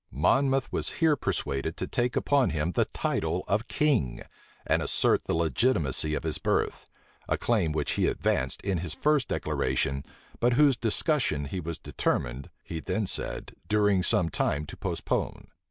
[0.09, 4.23] Monmouth was here persuaded to take upon him the title of king,
[4.65, 6.89] and assert the legitimacy of his birth;
[7.29, 10.03] a claim which he advanced in his first declaration,
[10.39, 15.49] but whose discussion he was determined, he then said, during some time to postpone.